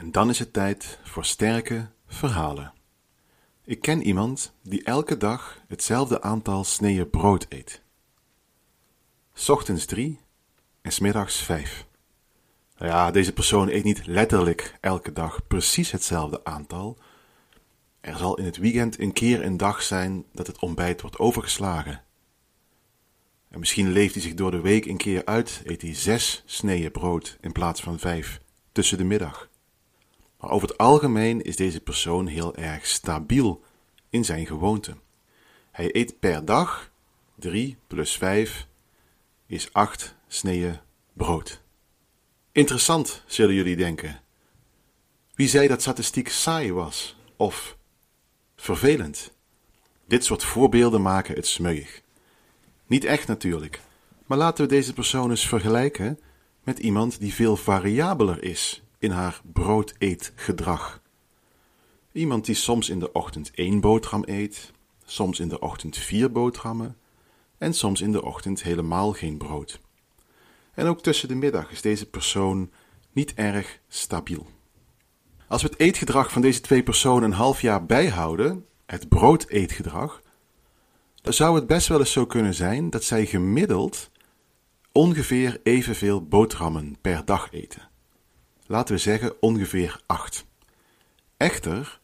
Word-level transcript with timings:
En 0.00 0.12
dan 0.12 0.28
is 0.28 0.38
het 0.38 0.52
tijd 0.52 0.98
voor 1.02 1.24
sterke 1.24 1.88
verhalen. 2.06 2.72
Ik 3.64 3.80
ken 3.80 4.02
iemand 4.02 4.52
die 4.62 4.82
elke 4.82 5.16
dag 5.16 5.60
hetzelfde 5.68 6.22
aantal 6.22 6.64
sneeën 6.64 7.10
brood 7.10 7.46
eet. 7.48 7.82
Ochtends 9.48 9.84
drie 9.84 10.20
en 10.82 10.92
smiddags 10.92 11.42
vijf. 11.42 11.86
Nou 12.78 12.90
ja, 12.90 13.10
deze 13.10 13.32
persoon 13.32 13.68
eet 13.68 13.84
niet 13.84 14.06
letterlijk 14.06 14.78
elke 14.80 15.12
dag 15.12 15.46
precies 15.46 15.90
hetzelfde 15.90 16.44
aantal. 16.44 16.98
Er 18.00 18.16
zal 18.16 18.38
in 18.38 18.44
het 18.44 18.56
weekend 18.56 18.98
een 18.98 19.12
keer 19.12 19.44
een 19.44 19.56
dag 19.56 19.82
zijn 19.82 20.24
dat 20.32 20.46
het 20.46 20.58
ontbijt 20.58 21.00
wordt 21.00 21.18
overgeslagen. 21.18 22.02
En 23.48 23.58
misschien 23.58 23.92
leeft 23.92 24.14
hij 24.14 24.22
zich 24.22 24.34
door 24.34 24.50
de 24.50 24.60
week 24.60 24.86
een 24.86 24.96
keer 24.96 25.24
uit, 25.24 25.62
eet 25.64 25.82
hij 25.82 25.94
zes 25.94 26.42
sneeën 26.46 26.90
brood 26.90 27.38
in 27.40 27.52
plaats 27.52 27.80
van 27.80 27.98
vijf 27.98 28.40
tussen 28.72 28.98
de 28.98 29.04
middag. 29.04 29.49
Maar 30.40 30.50
over 30.50 30.68
het 30.68 30.78
algemeen 30.78 31.42
is 31.42 31.56
deze 31.56 31.80
persoon 31.80 32.26
heel 32.26 32.56
erg 32.56 32.86
stabiel 32.86 33.62
in 34.08 34.24
zijn 34.24 34.46
gewoonte. 34.46 34.96
Hij 35.70 35.96
eet 35.96 36.18
per 36.18 36.44
dag 36.44 36.90
3 37.34 37.76
plus 37.86 38.16
5 38.16 38.66
is 39.46 39.72
8 39.72 40.14
sneeën 40.26 40.78
brood. 41.12 41.62
Interessant, 42.52 43.22
zullen 43.26 43.54
jullie 43.54 43.76
denken. 43.76 44.20
Wie 45.34 45.48
zei 45.48 45.68
dat 45.68 45.80
statistiek 45.80 46.28
saai 46.28 46.72
was 46.72 47.16
of 47.36 47.76
vervelend? 48.56 49.32
Dit 50.06 50.24
soort 50.24 50.44
voorbeelden 50.44 51.02
maken 51.02 51.34
het 51.34 51.46
smeuig. 51.46 52.02
Niet 52.86 53.04
echt 53.04 53.26
natuurlijk, 53.26 53.80
maar 54.26 54.38
laten 54.38 54.64
we 54.64 54.70
deze 54.70 54.92
persoon 54.92 55.30
eens 55.30 55.48
vergelijken 55.48 56.20
met 56.62 56.78
iemand 56.78 57.20
die 57.20 57.34
veel 57.34 57.56
variabeler 57.56 58.42
is 58.42 58.82
in 59.00 59.10
haar 59.10 59.40
broodeetgedrag. 59.52 61.00
Iemand 62.12 62.44
die 62.44 62.54
soms 62.54 62.88
in 62.88 62.98
de 62.98 63.12
ochtend 63.12 63.50
één 63.54 63.80
boterham 63.80 64.22
eet, 64.26 64.72
soms 65.04 65.40
in 65.40 65.48
de 65.48 65.60
ochtend 65.60 65.96
vier 65.96 66.32
boterhammen 66.32 66.96
en 67.58 67.74
soms 67.74 68.00
in 68.00 68.12
de 68.12 68.22
ochtend 68.22 68.62
helemaal 68.62 69.12
geen 69.12 69.38
brood. 69.38 69.80
En 70.74 70.86
ook 70.86 71.02
tussen 71.02 71.28
de 71.28 71.34
middag 71.34 71.70
is 71.70 71.80
deze 71.80 72.06
persoon 72.06 72.70
niet 73.12 73.34
erg 73.34 73.78
stabiel. 73.88 74.46
Als 75.48 75.62
we 75.62 75.68
het 75.68 75.78
eetgedrag 75.78 76.32
van 76.32 76.42
deze 76.42 76.60
twee 76.60 76.82
personen 76.82 77.22
een 77.22 77.36
half 77.36 77.60
jaar 77.60 77.86
bijhouden, 77.86 78.66
het 78.86 79.08
broodeetgedrag, 79.08 80.22
dan 81.22 81.32
zou 81.32 81.54
het 81.54 81.66
best 81.66 81.88
wel 81.88 81.98
eens 81.98 82.12
zo 82.12 82.26
kunnen 82.26 82.54
zijn 82.54 82.90
dat 82.90 83.04
zij 83.04 83.26
gemiddeld 83.26 84.10
ongeveer 84.92 85.60
evenveel 85.62 86.24
boterhammen 86.26 86.96
per 87.00 87.24
dag 87.24 87.52
eten. 87.52 87.89
Laten 88.70 88.94
we 88.94 89.00
zeggen 89.00 89.42
ongeveer 89.42 90.00
acht. 90.06 90.46
Echter, 91.36 92.00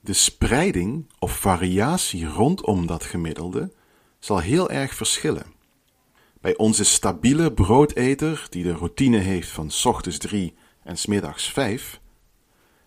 de 0.00 0.12
spreiding 0.12 1.10
of 1.18 1.32
variatie 1.32 2.26
rondom 2.26 2.86
dat 2.86 3.04
gemiddelde 3.04 3.72
zal 4.18 4.38
heel 4.38 4.70
erg 4.70 4.94
verschillen. 4.94 5.54
Bij 6.40 6.56
onze 6.56 6.84
stabiele 6.84 7.52
broodeter, 7.52 8.46
die 8.50 8.62
de 8.62 8.72
routine 8.72 9.18
heeft 9.18 9.48
van 9.48 9.70
s 9.70 9.84
ochtends 9.84 10.18
drie 10.18 10.54
en 10.82 10.98
s 10.98 11.06
middags 11.06 11.52
vijf, 11.52 12.00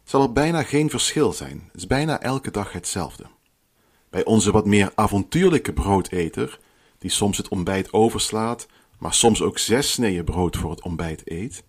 zal 0.03 0.21
er 0.21 0.33
bijna 0.33 0.63
geen 0.63 0.89
verschil 0.89 1.33
zijn. 1.33 1.63
Het 1.65 1.75
is 1.75 1.87
bijna 1.87 2.21
elke 2.21 2.51
dag 2.51 2.71
hetzelfde. 2.71 3.25
Bij 4.09 4.25
onze 4.25 4.51
wat 4.51 4.65
meer 4.65 4.91
avontuurlijke 4.95 5.73
broodeter, 5.73 6.59
die 6.97 7.11
soms 7.11 7.37
het 7.37 7.47
ontbijt 7.47 7.93
overslaat, 7.93 8.67
maar 8.99 9.13
soms 9.13 9.41
ook 9.41 9.57
zes 9.57 9.91
sneeën 9.91 10.23
brood 10.25 10.57
voor 10.57 10.69
het 10.69 10.81
ontbijt 10.81 11.21
eet, 11.31 11.63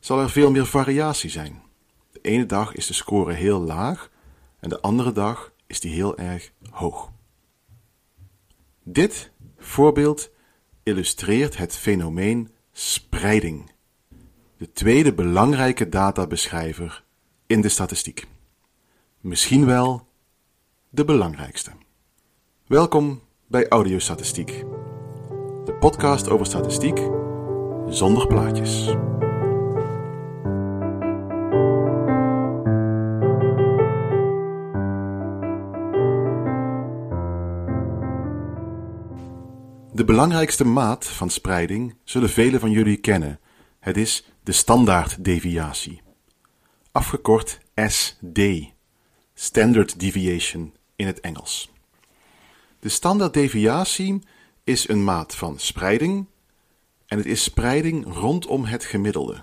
zal 0.00 0.20
er 0.20 0.30
veel 0.30 0.50
meer 0.50 0.66
variatie 0.66 1.30
zijn. 1.30 1.62
De 2.12 2.20
ene 2.20 2.46
dag 2.46 2.74
is 2.74 2.86
de 2.86 2.94
score 2.94 3.32
heel 3.32 3.60
laag 3.60 4.10
en 4.60 4.68
de 4.68 4.80
andere 4.80 5.12
dag 5.12 5.52
is 5.66 5.80
die 5.80 5.92
heel 5.94 6.18
erg 6.18 6.52
hoog. 6.70 7.10
Dit 8.82 9.30
voorbeeld 9.58 10.30
illustreert 10.82 11.56
het 11.56 11.76
fenomeen 11.76 12.50
spreiding, 12.72 13.72
de 14.56 14.72
tweede 14.72 15.14
belangrijke 15.14 15.88
databeschrijver 15.88 17.04
in 17.46 17.60
de 17.60 17.68
statistiek. 17.68 18.26
Misschien 19.20 19.66
wel 19.66 20.06
de 20.88 21.04
belangrijkste. 21.04 21.70
Welkom 22.66 23.22
bij 23.46 23.68
Audiostatistiek, 23.68 24.64
de 25.64 25.76
podcast 25.80 26.28
over 26.28 26.46
statistiek 26.46 27.00
zonder 27.88 28.26
plaatjes. 28.26 28.94
De 39.98 40.04
belangrijkste 40.04 40.64
maat 40.64 41.06
van 41.06 41.30
spreiding 41.30 41.94
zullen 42.04 42.30
velen 42.30 42.60
van 42.60 42.70
jullie 42.70 42.96
kennen. 42.96 43.40
Het 43.80 43.96
is 43.96 44.28
de 44.42 44.52
standaarddeviatie. 44.52 46.02
Afgekort 46.92 47.60
SD, 47.74 48.40
Standard 49.34 50.00
Deviation 50.00 50.74
in 50.96 51.06
het 51.06 51.20
Engels. 51.20 51.70
De 52.80 52.88
standaarddeviatie 52.88 54.22
is 54.64 54.88
een 54.88 55.04
maat 55.04 55.34
van 55.34 55.58
spreiding 55.58 56.26
en 57.06 57.18
het 57.18 57.26
is 57.26 57.42
spreiding 57.42 58.14
rondom 58.14 58.64
het 58.64 58.84
gemiddelde. 58.84 59.42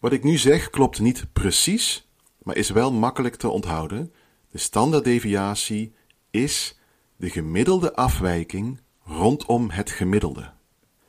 Wat 0.00 0.12
ik 0.12 0.24
nu 0.24 0.36
zeg 0.36 0.70
klopt 0.70 1.00
niet 1.00 1.26
precies, 1.32 2.08
maar 2.42 2.56
is 2.56 2.70
wel 2.70 2.92
makkelijk 2.92 3.36
te 3.36 3.48
onthouden. 3.48 4.12
De 4.50 4.58
standaarddeviatie 4.58 5.92
is 6.30 6.78
de 7.16 7.30
gemiddelde 7.30 7.94
afwijking 7.94 8.80
rondom 9.08 9.70
het 9.70 9.90
gemiddelde. 9.90 10.50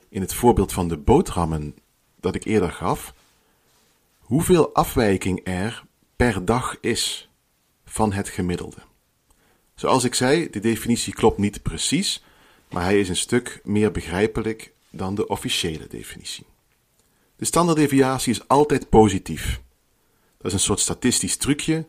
In 0.09 0.21
het 0.21 0.33
voorbeeld 0.33 0.73
van 0.73 0.87
de 0.87 0.97
boterhammen 0.97 1.75
dat 2.19 2.35
ik 2.35 2.43
eerder 2.43 2.71
gaf, 2.71 3.13
hoeveel 4.19 4.73
afwijking 4.73 5.41
er 5.43 5.83
per 6.15 6.45
dag 6.45 6.77
is 6.81 7.29
van 7.85 8.13
het 8.13 8.29
gemiddelde. 8.29 8.81
Zoals 9.75 10.03
ik 10.03 10.15
zei, 10.15 10.49
de 10.49 10.59
definitie 10.59 11.13
klopt 11.13 11.37
niet 11.37 11.61
precies, 11.61 12.23
maar 12.69 12.83
hij 12.83 12.99
is 12.99 13.09
een 13.09 13.15
stuk 13.15 13.61
meer 13.63 13.91
begrijpelijk 13.91 14.73
dan 14.89 15.15
de 15.15 15.27
officiële 15.27 15.87
definitie. 15.87 16.45
De 17.35 17.45
standaarddeviatie 17.45 18.33
is 18.33 18.47
altijd 18.47 18.89
positief. 18.89 19.61
Dat 20.37 20.47
is 20.47 20.53
een 20.53 20.59
soort 20.59 20.79
statistisch 20.79 21.37
trucje 21.37 21.87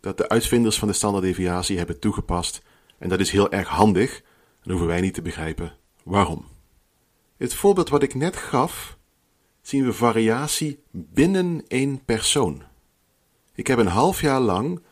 dat 0.00 0.16
de 0.16 0.28
uitvinders 0.28 0.78
van 0.78 0.88
de 0.88 0.94
standaarddeviatie 0.94 1.76
hebben 1.78 1.98
toegepast 1.98 2.62
en 2.98 3.08
dat 3.08 3.20
is 3.20 3.30
heel 3.30 3.52
erg 3.52 3.68
handig, 3.68 4.22
dan 4.62 4.70
hoeven 4.70 4.86
wij 4.86 5.00
niet 5.00 5.14
te 5.14 5.22
begrijpen 5.22 5.76
waarom. 6.04 6.44
Het 7.36 7.54
voorbeeld 7.54 7.88
wat 7.88 8.02
ik 8.02 8.14
net 8.14 8.36
gaf, 8.36 8.98
zien 9.60 9.84
we 9.84 9.92
variatie 9.92 10.82
binnen 10.90 11.64
één 11.68 12.04
persoon. 12.04 12.62
Ik 13.54 13.66
heb 13.66 13.78
een 13.78 13.86
half 13.86 14.20
jaar 14.20 14.40
lang 14.40 14.82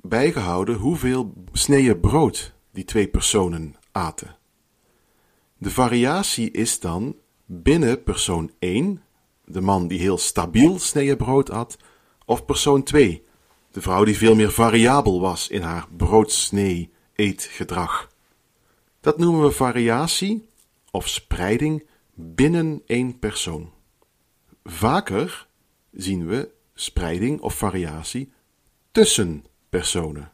bijgehouden 0.00 0.76
hoeveel 0.76 1.32
sneeën 1.52 2.00
brood 2.00 2.54
die 2.72 2.84
twee 2.84 3.08
personen 3.08 3.76
aten. 3.92 4.36
De 5.58 5.70
variatie 5.70 6.50
is 6.50 6.80
dan 6.80 7.16
binnen 7.46 8.02
persoon 8.02 8.50
1, 8.58 9.02
de 9.44 9.60
man 9.60 9.88
die 9.88 9.98
heel 9.98 10.18
stabiel 10.18 10.78
sneeën 10.78 11.16
brood 11.16 11.50
at, 11.50 11.76
of 12.24 12.44
persoon 12.44 12.82
2, 12.82 13.24
de 13.70 13.80
vrouw 13.80 14.04
die 14.04 14.16
veel 14.16 14.34
meer 14.34 14.52
variabel 14.52 15.20
was 15.20 15.48
in 15.48 15.62
haar 15.62 15.88
broodsnee 15.96 16.92
eetgedrag. 17.12 18.12
Dat 19.04 19.18
noemen 19.18 19.42
we 19.42 19.50
variatie 19.50 20.48
of 20.90 21.08
spreiding 21.08 21.86
binnen 22.14 22.82
één 22.86 23.18
persoon. 23.18 23.72
Vaker 24.62 25.46
zien 25.92 26.26
we 26.26 26.50
spreiding 26.74 27.40
of 27.40 27.54
variatie 27.54 28.32
tussen 28.92 29.44
personen. 29.68 30.32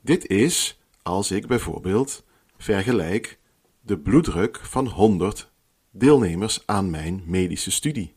Dit 0.00 0.26
is 0.26 0.80
als 1.02 1.30
ik 1.30 1.46
bijvoorbeeld 1.46 2.24
vergelijk 2.56 3.38
de 3.80 3.98
bloeddruk 3.98 4.60
van 4.62 4.86
100 4.86 5.50
deelnemers 5.90 6.62
aan 6.66 6.90
mijn 6.90 7.22
medische 7.26 7.70
studie. 7.70 8.14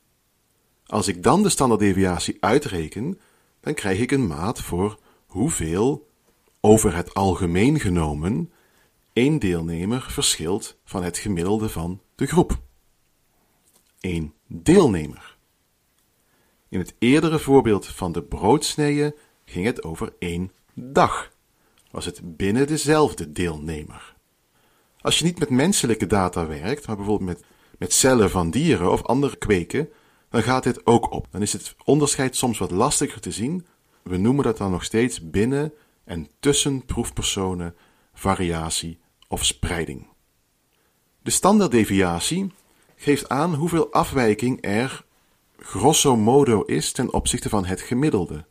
Als 0.85 1.07
ik 1.07 1.23
dan 1.23 1.43
de 1.43 1.49
standaarddeviatie 1.49 2.37
uitreken, 2.39 3.19
dan 3.59 3.73
krijg 3.73 3.99
ik 3.99 4.11
een 4.11 4.27
maat 4.27 4.61
voor 4.61 4.99
hoeveel 5.25 6.09
over 6.61 6.95
het 6.95 7.13
algemeen 7.13 7.79
genomen 7.79 8.51
één 9.17 9.39
deelnemer 9.39 10.01
verschilt 10.01 10.77
van 10.85 11.03
het 11.03 11.17
gemiddelde 11.17 11.69
van 11.69 12.01
de 12.15 12.25
groep. 12.25 12.59
Eén 13.99 14.33
deelnemer. 14.47 15.37
In 16.69 16.79
het 16.79 16.95
eerdere 16.99 17.39
voorbeeld 17.39 17.85
van 17.85 18.11
de 18.11 18.23
broodsneeën 18.23 19.15
ging 19.45 19.65
het 19.65 19.83
over 19.83 20.13
één 20.19 20.51
dag. 20.73 21.31
Was 21.91 22.05
het 22.05 22.37
binnen 22.37 22.67
dezelfde 22.67 23.31
deelnemer. 23.31 24.15
Als 25.01 25.19
je 25.19 25.25
niet 25.25 25.39
met 25.39 25.49
menselijke 25.49 26.07
data 26.07 26.47
werkt, 26.47 26.87
maar 26.87 26.95
bijvoorbeeld 26.95 27.29
met, 27.29 27.43
met 27.77 27.93
cellen 27.93 28.29
van 28.29 28.49
dieren 28.49 28.91
of 28.91 29.03
andere 29.03 29.35
kweken, 29.35 29.89
dan 30.29 30.43
gaat 30.43 30.63
dit 30.63 30.85
ook 30.85 31.11
op. 31.11 31.27
Dan 31.31 31.41
is 31.41 31.53
het 31.53 31.75
onderscheid 31.83 32.35
soms 32.35 32.57
wat 32.57 32.71
lastiger 32.71 33.21
te 33.21 33.31
zien. 33.31 33.65
We 34.03 34.17
noemen 34.17 34.43
dat 34.43 34.57
dan 34.57 34.71
nog 34.71 34.83
steeds 34.83 35.29
binnen 35.29 35.73
en 36.03 36.29
tussen 36.39 36.85
proefpersonen 36.85 37.75
variatie 38.13 38.99
of 39.27 39.45
spreiding. 39.45 40.07
De 41.21 41.31
standaarddeviatie 41.31 42.51
geeft 42.95 43.29
aan 43.29 43.53
hoeveel 43.53 43.91
afwijking 43.91 44.57
er 44.61 45.05
grosso 45.57 46.15
modo 46.15 46.61
is 46.61 46.91
ten 46.91 47.13
opzichte 47.13 47.49
van 47.49 47.65
het 47.65 47.81
gemiddelde. 47.81 48.45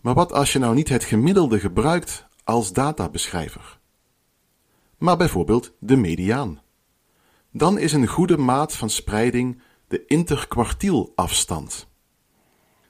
Maar 0.00 0.14
wat 0.14 0.32
als 0.32 0.52
je 0.52 0.58
nou 0.58 0.74
niet 0.74 0.88
het 0.88 1.04
gemiddelde 1.04 1.60
gebruikt 1.60 2.26
als 2.44 2.72
databeschrijver, 2.72 3.78
maar 4.98 5.16
bijvoorbeeld 5.16 5.72
de 5.78 5.96
mediaan? 5.96 6.60
Dan 7.50 7.78
is 7.78 7.92
een 7.92 8.06
goede 8.06 8.36
maat 8.36 8.76
van 8.76 8.90
spreiding 8.90 9.62
de 9.88 10.04
interkwartielafstand. 10.06 11.86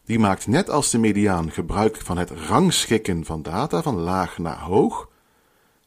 Die 0.05 0.19
maakt 0.19 0.47
net 0.47 0.71
als 0.71 0.91
de 0.91 0.99
mediaan 0.99 1.51
gebruik 1.51 1.97
van 1.97 2.19
het 2.19 2.31
rangschikken 2.31 3.25
van 3.25 3.43
data 3.43 3.83
van 3.83 3.95
laag 3.95 4.39
naar 4.39 4.61
hoog, 4.61 5.09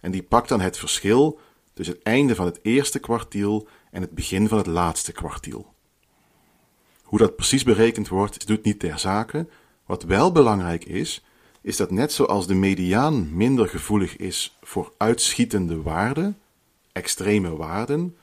en 0.05 0.11
die 0.11 0.23
pakt 0.23 0.49
dan 0.49 0.61
het 0.61 0.77
verschil 0.77 1.39
tussen 1.73 1.95
het 1.95 2.03
einde 2.03 2.35
van 2.35 2.45
het 2.45 2.59
eerste 2.61 2.99
kwartiel 2.99 3.67
en 3.91 4.01
het 4.01 4.11
begin 4.11 4.47
van 4.47 4.57
het 4.57 4.67
laatste 4.67 5.11
kwartiel. 5.11 5.73
Hoe 7.03 7.19
dat 7.19 7.35
precies 7.35 7.63
berekend 7.63 8.07
wordt, 8.07 8.47
doet 8.47 8.63
niet 8.63 8.79
ter 8.79 8.99
zake. 8.99 9.47
Wat 9.85 10.03
wel 10.03 10.31
belangrijk 10.31 10.85
is, 10.85 11.25
is 11.61 11.77
dat 11.77 11.91
net 11.91 12.11
zoals 12.13 12.47
de 12.47 12.53
mediaan 12.53 13.35
minder 13.35 13.67
gevoelig 13.67 14.15
is 14.15 14.57
voor 14.61 14.93
uitschietende 14.97 15.81
waarden, 15.81 16.37
extreme 16.91 17.55
waarden, 17.55 18.15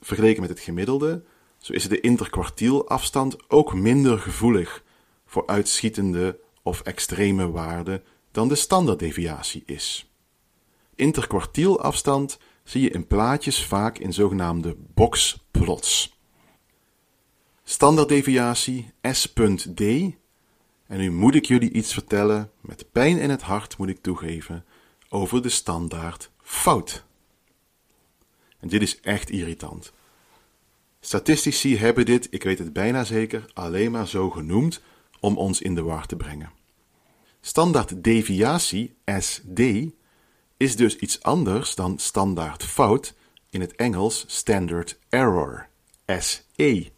vergeleken 0.00 0.40
met 0.40 0.50
het 0.50 0.60
gemiddelde, 0.60 1.22
zo 1.58 1.72
is 1.72 1.88
de 1.88 2.00
interkwartielafstand 2.00 3.50
ook 3.50 3.74
minder 3.74 4.18
gevoelig 4.18 4.82
voor 5.26 5.46
uitschietende 5.46 6.38
of 6.62 6.80
extreme 6.80 7.50
waarden 7.50 8.02
dan 8.30 8.48
de 8.48 8.54
standaarddeviatie 8.54 9.62
is. 9.66 10.07
Interkwartielafstand 10.98 12.38
zie 12.64 12.82
je 12.82 12.90
in 12.90 13.06
plaatjes 13.06 13.64
vaak 13.64 13.98
in 13.98 14.12
zogenaamde 14.12 14.76
boxplots. 14.94 16.18
Standaarddeviatie 17.64 18.92
S.D. 19.12 19.80
En 20.86 20.98
nu 20.98 21.10
moet 21.10 21.34
ik 21.34 21.44
jullie 21.44 21.72
iets 21.72 21.92
vertellen, 21.92 22.50
met 22.60 22.92
pijn 22.92 23.18
in 23.18 23.30
het 23.30 23.42
hart 23.42 23.78
moet 23.78 23.88
ik 23.88 24.02
toegeven, 24.02 24.64
over 25.08 25.42
de 25.42 25.48
standaard 25.48 26.30
fout. 26.42 27.04
En 28.58 28.68
dit 28.68 28.82
is 28.82 29.00
echt 29.00 29.30
irritant. 29.30 29.92
Statistici 31.00 31.76
hebben 31.76 32.06
dit, 32.06 32.28
ik 32.30 32.42
weet 32.42 32.58
het 32.58 32.72
bijna 32.72 33.04
zeker, 33.04 33.50
alleen 33.54 33.90
maar 33.90 34.08
zo 34.08 34.30
genoemd 34.30 34.80
om 35.20 35.36
ons 35.36 35.60
in 35.60 35.74
de 35.74 35.82
war 35.82 36.06
te 36.06 36.16
brengen. 36.16 36.52
Standaard 37.40 38.04
deviatie, 38.04 38.94
SD, 39.18 39.60
is 40.58 40.76
dus 40.76 40.96
iets 40.96 41.22
anders 41.22 41.74
dan 41.74 41.98
standaard 41.98 42.64
fout, 42.64 43.14
in 43.50 43.60
het 43.60 43.76
Engels 43.76 44.24
standard 44.26 44.98
error, 45.08 45.68
SE. 46.06 46.90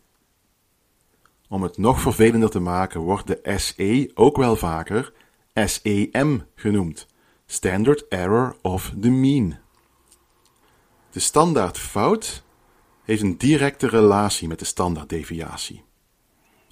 Om 1.49 1.62
het 1.62 1.79
nog 1.79 2.01
vervelender 2.01 2.51
te 2.51 2.61
maken 2.61 3.01
wordt 3.01 3.27
de 3.27 3.59
SE 3.59 4.11
ook 4.15 4.37
wel 4.37 4.57
vaker 4.57 5.12
SEM 5.55 6.47
genoemd, 6.55 7.07
standard 7.47 8.09
error 8.09 8.57
of 8.62 8.93
the 9.01 9.11
mean. 9.11 9.59
De 11.11 11.21
standaard 11.21 11.79
fout 11.79 12.43
heeft 13.05 13.23
een 13.23 13.39
directe 13.39 13.89
relatie 13.89 14.49
met 14.49 14.59
de 14.59 14.65
standaarddeviatie. 14.65 15.83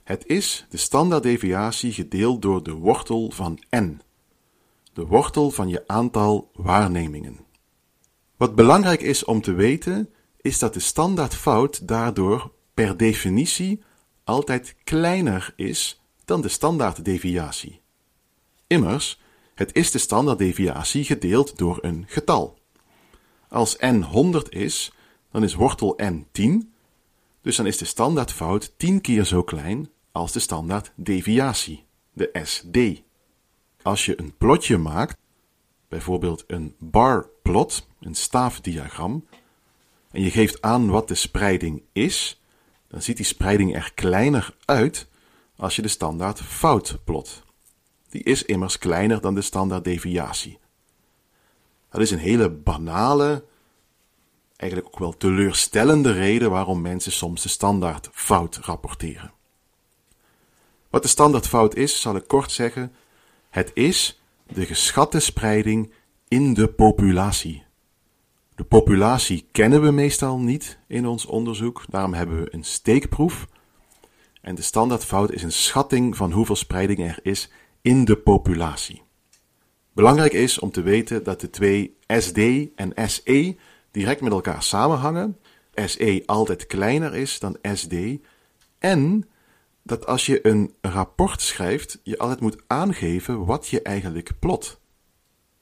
Het 0.04 0.26
is 0.26 0.66
de 0.68 0.76
standaarddeviatie 0.76 1.92
gedeeld 1.92 2.42
door 2.42 2.62
de 2.62 2.72
wortel 2.72 3.30
van 3.30 3.58
n, 3.76 4.00
de 4.92 5.06
wortel 5.06 5.50
van 5.50 5.68
je 5.68 5.84
aantal 5.86 6.50
waarnemingen. 6.54 7.38
Wat 8.36 8.54
belangrijk 8.54 9.00
is 9.00 9.24
om 9.24 9.40
te 9.40 9.52
weten, 9.52 10.10
is 10.36 10.58
dat 10.58 10.74
de 10.74 10.80
standaardfout 10.80 11.88
daardoor 11.88 12.52
per 12.74 12.96
definitie 12.96 13.82
altijd 14.24 14.74
kleiner 14.84 15.52
is 15.56 16.00
dan 16.24 16.40
de 16.40 16.48
standaarddeviatie. 16.48 17.80
Immers, 18.66 19.20
het 19.54 19.74
is 19.74 19.90
de 19.90 19.98
standaarddeviatie 19.98 21.04
gedeeld 21.04 21.58
door 21.58 21.78
een 21.80 22.04
getal. 22.06 22.58
Als 23.48 23.76
n 23.80 24.00
100 24.00 24.52
is, 24.52 24.92
dan 25.30 25.42
is 25.42 25.54
wortel 25.54 25.98
n 26.02 26.26
10, 26.32 26.72
dus 27.42 27.56
dan 27.56 27.66
is 27.66 27.76
de 27.76 27.84
standaardfout 27.84 28.72
10 28.76 29.00
keer 29.00 29.24
zo 29.24 29.42
klein 29.42 29.90
als 30.12 30.32
de 30.32 30.38
standaarddeviatie, 30.38 31.84
de 32.12 32.30
SD. 32.42 33.02
Als 33.82 34.06
je 34.06 34.20
een 34.20 34.36
plotje 34.36 34.78
maakt, 34.78 35.16
bijvoorbeeld 35.88 36.44
een 36.46 36.74
barplot, 36.78 37.86
een 38.00 38.14
staafdiagram, 38.14 39.26
en 40.10 40.22
je 40.22 40.30
geeft 40.30 40.62
aan 40.62 40.88
wat 40.88 41.08
de 41.08 41.14
spreiding 41.14 41.82
is, 41.92 42.40
dan 42.88 43.02
ziet 43.02 43.16
die 43.16 43.26
spreiding 43.26 43.74
er 43.74 43.92
kleiner 43.94 44.54
uit 44.64 45.08
als 45.56 45.76
je 45.76 45.82
de 45.82 45.88
standaard 45.88 46.40
fout 46.40 46.98
plot. 47.04 47.42
Die 48.08 48.22
is 48.22 48.42
immers 48.42 48.78
kleiner 48.78 49.20
dan 49.20 49.34
de 49.34 49.42
standaarddeviatie. 49.42 50.58
Dat 51.90 52.00
is 52.00 52.10
een 52.10 52.18
hele 52.18 52.50
banale, 52.50 53.44
eigenlijk 54.56 54.94
ook 54.94 54.98
wel 54.98 55.16
teleurstellende 55.16 56.12
reden 56.12 56.50
waarom 56.50 56.80
mensen 56.80 57.12
soms 57.12 57.42
de 57.42 57.48
standaard 57.48 58.08
fout 58.12 58.56
rapporteren. 58.56 59.32
Wat 60.90 61.02
de 61.02 61.08
standaardfout 61.08 61.74
is, 61.74 62.00
zal 62.00 62.16
ik 62.16 62.26
kort 62.26 62.52
zeggen, 62.52 62.92
het 63.50 63.70
is 63.74 64.20
de 64.46 64.66
geschatte 64.66 65.20
spreiding 65.20 65.92
in 66.28 66.54
de 66.54 66.68
populatie. 66.68 67.66
De 68.54 68.64
populatie 68.64 69.46
kennen 69.52 69.82
we 69.82 69.90
meestal 69.90 70.38
niet 70.38 70.78
in 70.86 71.06
ons 71.06 71.26
onderzoek, 71.26 71.84
daarom 71.88 72.14
hebben 72.14 72.42
we 72.42 72.54
een 72.54 72.64
steekproef. 72.64 73.46
En 74.40 74.54
de 74.54 74.62
standaardfout 74.62 75.32
is 75.32 75.42
een 75.42 75.52
schatting 75.52 76.16
van 76.16 76.32
hoeveel 76.32 76.56
spreiding 76.56 76.98
er 76.98 77.18
is 77.22 77.50
in 77.82 78.04
de 78.04 78.16
populatie. 78.16 79.02
Belangrijk 79.92 80.32
is 80.32 80.58
om 80.58 80.70
te 80.70 80.82
weten 80.82 81.24
dat 81.24 81.40
de 81.40 81.50
twee 81.50 81.96
SD 82.06 82.38
en 82.74 83.10
SE 83.10 83.56
direct 83.90 84.20
met 84.20 84.32
elkaar 84.32 84.62
samenhangen, 84.62 85.38
SE 85.74 86.22
altijd 86.26 86.66
kleiner 86.66 87.14
is 87.14 87.38
dan 87.38 87.56
SD, 87.74 87.94
en 88.78 89.28
dat 89.88 90.06
als 90.06 90.26
je 90.26 90.46
een 90.46 90.74
rapport 90.80 91.40
schrijft, 91.40 92.00
je 92.02 92.18
altijd 92.18 92.40
moet 92.40 92.62
aangeven 92.66 93.44
wat 93.44 93.68
je 93.68 93.82
eigenlijk 93.82 94.32
plot. 94.38 94.80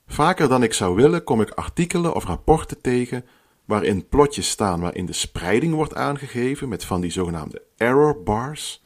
Vaker 0.06 0.48
dan 0.48 0.62
ik 0.62 0.72
zou 0.72 0.94
willen, 0.94 1.24
kom 1.24 1.40
ik 1.40 1.50
artikelen 1.50 2.14
of 2.14 2.24
rapporten 2.24 2.80
tegen 2.80 3.24
waarin 3.64 4.08
plotjes 4.08 4.48
staan 4.48 4.80
waarin 4.80 5.06
de 5.06 5.12
spreiding 5.12 5.74
wordt 5.74 5.94
aangegeven 5.94 6.68
met 6.68 6.84
van 6.84 7.00
die 7.00 7.10
zogenaamde 7.10 7.62
error 7.76 8.22
bars, 8.22 8.84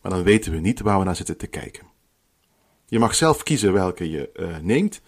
maar 0.00 0.12
dan 0.12 0.22
weten 0.22 0.52
we 0.52 0.58
niet 0.58 0.80
waar 0.80 0.98
we 0.98 1.04
naar 1.04 1.16
zitten 1.16 1.36
te 1.36 1.46
kijken. 1.46 1.86
Je 2.86 2.98
mag 2.98 3.14
zelf 3.14 3.42
kiezen 3.42 3.72
welke 3.72 4.10
je 4.10 4.30
uh, 4.34 4.56
neemt. 4.58 5.00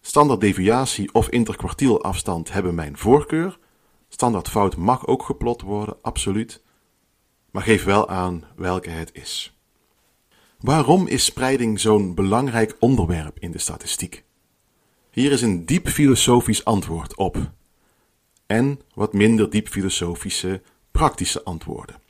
Standaard 0.00 0.40
deviatie 0.40 1.14
of 1.14 1.28
interkwartielafstand 1.28 2.52
hebben 2.52 2.74
mijn 2.74 2.96
voorkeur. 2.96 3.58
Standaard 4.08 4.48
fout 4.48 4.76
mag 4.76 5.06
ook 5.06 5.22
geplot 5.22 5.62
worden, 5.62 5.96
absoluut. 6.02 6.62
Maar 7.50 7.62
geef 7.62 7.84
wel 7.84 8.08
aan 8.08 8.44
welke 8.56 8.90
het 8.90 9.10
is. 9.12 9.58
Waarom 10.58 11.06
is 11.06 11.24
spreiding 11.24 11.80
zo'n 11.80 12.14
belangrijk 12.14 12.76
onderwerp 12.78 13.38
in 13.38 13.50
de 13.50 13.58
statistiek? 13.58 14.24
Hier 15.10 15.32
is 15.32 15.42
een 15.42 15.66
diep 15.66 15.88
filosofisch 15.88 16.64
antwoord 16.64 17.16
op. 17.16 17.50
En 18.46 18.80
wat 18.94 19.12
minder 19.12 19.50
diep 19.50 19.68
filosofische, 19.68 20.62
praktische 20.90 21.42
antwoorden. 21.42 22.00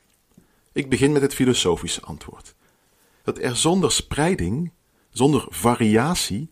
Ik 0.73 0.91
begin 0.91 1.13
met 1.13 1.23
het 1.23 1.35
filosofische 1.35 2.01
antwoord. 2.01 2.55
Dat 3.23 3.39
er 3.39 3.57
zonder 3.57 3.93
spreiding, 3.93 4.73
zonder 5.11 5.47
variatie, 5.49 6.51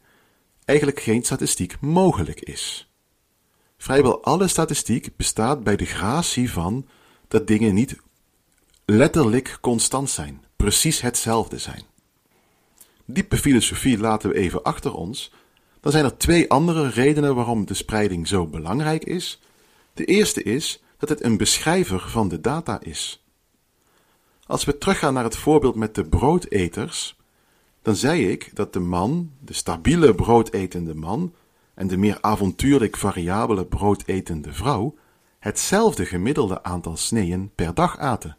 eigenlijk 0.64 1.00
geen 1.00 1.22
statistiek 1.22 1.80
mogelijk 1.80 2.40
is. 2.40 2.90
Vrijwel 3.76 4.24
alle 4.24 4.48
statistiek 4.48 5.16
bestaat 5.16 5.64
bij 5.64 5.76
de 5.76 5.86
gratie 5.86 6.50
van 6.52 6.86
dat 7.28 7.46
dingen 7.46 7.74
niet 7.74 7.96
letterlijk 8.86 9.58
constant 9.60 10.10
zijn, 10.10 10.44
precies 10.56 11.00
hetzelfde 11.00 11.58
zijn. 11.58 11.82
Diepe 13.04 13.36
filosofie 13.36 13.98
laten 13.98 14.30
we 14.30 14.36
even 14.36 14.62
achter 14.62 14.94
ons. 14.94 15.32
Dan 15.80 15.92
zijn 15.92 16.04
er 16.04 16.16
twee 16.16 16.50
andere 16.50 16.88
redenen 16.88 17.34
waarom 17.34 17.66
de 17.66 17.74
spreiding 17.74 18.28
zo 18.28 18.46
belangrijk 18.46 19.04
is. 19.04 19.40
De 19.94 20.04
eerste 20.04 20.42
is 20.42 20.82
dat 20.98 21.08
het 21.08 21.22
een 21.24 21.36
beschrijver 21.36 22.00
van 22.00 22.28
de 22.28 22.40
data 22.40 22.80
is. 22.80 23.24
Als 24.46 24.64
we 24.64 24.78
teruggaan 24.78 25.14
naar 25.14 25.24
het 25.24 25.36
voorbeeld 25.36 25.74
met 25.74 25.94
de 25.94 26.04
broodeters, 26.04 27.16
dan 27.82 27.96
zei 27.96 28.30
ik 28.30 28.50
dat 28.54 28.72
de 28.72 28.80
man, 28.80 29.32
de 29.40 29.52
stabiele 29.52 30.14
broodetende 30.14 30.94
man, 30.94 31.34
en 31.74 31.86
de 31.86 31.96
meer 31.96 32.18
avontuurlijk 32.20 32.96
variabele 32.96 33.64
broodetende 33.64 34.52
vrouw 34.52 34.94
hetzelfde 35.38 36.04
gemiddelde 36.04 36.62
aantal 36.62 36.96
sneeën 36.96 37.50
per 37.54 37.74
dag 37.74 37.98
aten. 37.98 38.36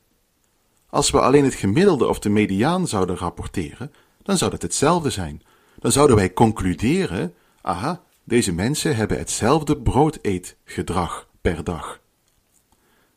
Als 0.89 1.11
we 1.11 1.21
alleen 1.21 1.43
het 1.43 1.53
gemiddelde 1.53 2.07
of 2.07 2.19
de 2.19 2.29
mediaan 2.29 2.87
zouden 2.87 3.17
rapporteren, 3.17 3.93
dan 4.23 4.37
zou 4.37 4.51
dat 4.51 4.61
hetzelfde 4.61 5.09
zijn. 5.09 5.43
Dan 5.79 5.91
zouden 5.91 6.15
wij 6.15 6.33
concluderen: 6.33 7.33
aha, 7.61 8.03
deze 8.23 8.53
mensen 8.53 8.95
hebben 8.95 9.17
hetzelfde 9.17 9.77
broodeetgedrag 9.77 11.27
per 11.41 11.63
dag. 11.63 11.99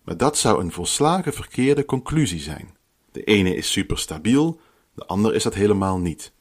Maar 0.04 0.16
dat 0.16 0.38
zou 0.38 0.60
een 0.60 0.72
volslagen 0.72 1.32
verkeerde 1.32 1.84
conclusie 1.84 2.40
zijn. 2.40 2.76
De 3.12 3.24
ene 3.24 3.54
is 3.54 3.72
superstabiel, 3.72 4.60
de 4.94 5.06
ander 5.06 5.34
is 5.34 5.42
dat 5.42 5.54
helemaal 5.54 5.98
niet. 5.98 6.32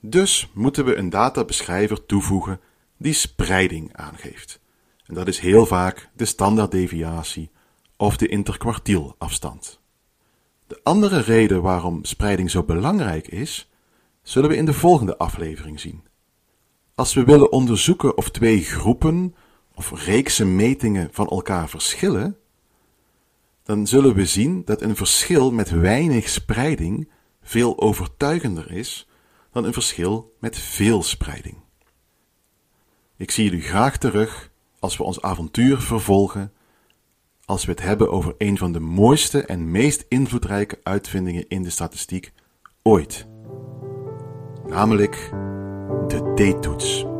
Dus 0.00 0.50
moeten 0.52 0.84
we 0.84 0.96
een 0.96 1.10
databeschrijver 1.10 2.06
toevoegen 2.06 2.60
die 2.96 3.12
spreiding 3.12 3.96
aangeeft. 3.96 4.60
En 5.06 5.14
dat 5.14 5.28
is 5.28 5.38
heel 5.38 5.66
vaak 5.66 6.08
de 6.14 6.24
standaarddeviatie 6.24 7.50
of 7.96 8.16
de 8.16 8.28
interkwartielafstand. 8.28 9.80
De 10.66 10.80
andere 10.82 11.20
reden 11.20 11.62
waarom 11.62 12.04
spreiding 12.04 12.50
zo 12.50 12.62
belangrijk 12.62 13.28
is, 13.28 13.70
zullen 14.22 14.50
we 14.50 14.56
in 14.56 14.64
de 14.64 14.72
volgende 14.72 15.18
aflevering 15.18 15.80
zien. 15.80 16.04
Als 16.94 17.14
we 17.14 17.24
willen 17.24 17.52
onderzoeken 17.52 18.16
of 18.16 18.30
twee 18.30 18.64
groepen 18.64 19.34
of 19.74 20.04
reeksen 20.04 20.56
metingen 20.56 21.08
van 21.12 21.26
elkaar 21.26 21.68
verschillen, 21.68 22.36
dan 23.62 23.86
zullen 23.86 24.14
we 24.14 24.26
zien 24.26 24.62
dat 24.64 24.82
een 24.82 24.96
verschil 24.96 25.52
met 25.52 25.70
weinig 25.70 26.28
spreiding 26.28 27.10
veel 27.42 27.80
overtuigender 27.80 28.72
is 28.72 29.08
dan 29.52 29.64
een 29.64 29.72
verschil 29.72 30.34
met 30.40 30.58
veel 30.58 31.02
spreiding. 31.02 31.56
Ik 33.16 33.30
zie 33.30 33.44
jullie 33.44 33.62
graag 33.62 33.98
terug 33.98 34.50
als 34.78 34.96
we 34.96 35.02
ons 35.02 35.22
avontuur 35.22 35.80
vervolgen, 35.80 36.52
als 37.46 37.64
we 37.64 37.70
het 37.70 37.82
hebben 37.82 38.10
over 38.10 38.34
een 38.38 38.58
van 38.58 38.72
de 38.72 38.80
mooiste 38.80 39.42
en 39.42 39.70
meest 39.70 40.04
invloedrijke 40.08 40.78
uitvindingen 40.82 41.48
in 41.48 41.62
de 41.62 41.70
statistiek 41.70 42.32
ooit, 42.82 43.26
namelijk 44.66 45.30
de 46.06 46.32
D-toets. 46.34 47.15